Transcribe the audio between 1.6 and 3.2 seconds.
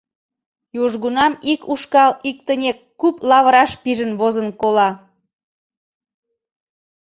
ушкал иктынек куп